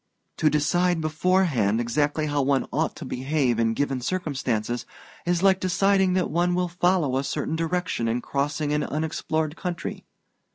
[0.37, 4.87] To decide beforehand exactly how one ought to behave in given circumstances
[5.27, 10.03] is like deciding that one will follow a certain direction in crossing an unexplored country.